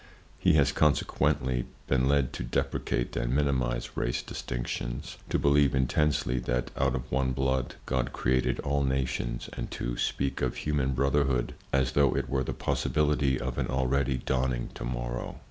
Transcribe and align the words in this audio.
He 0.39 0.53
has, 0.53 0.71
consequently, 0.71 1.65
been 1.85 2.07
led 2.07 2.33
to 2.33 2.41
deprecate 2.43 3.15
and 3.15 3.35
minimize 3.35 3.95
race 3.95 4.23
distinctions, 4.23 5.17
to 5.29 5.37
believe 5.37 5.75
intensely 5.75 6.39
that 6.39 6.71
out 6.75 6.95
of 6.95 7.11
one 7.11 7.33
blood 7.33 7.75
God 7.85 8.11
created 8.11 8.59
all 8.61 8.81
nations, 8.83 9.47
and 9.53 9.69
to 9.69 9.97
speak 9.97 10.41
of 10.41 10.55
human 10.55 10.93
brotherhood 10.95 11.53
as 11.71 11.91
though 11.91 12.17
it 12.17 12.29
were 12.29 12.43
the 12.43 12.51
possibility 12.51 13.39
of 13.39 13.59
an 13.59 13.67
already 13.67 14.17
dawning 14.17 14.69
to 14.73 14.83
morrow. 14.83 15.35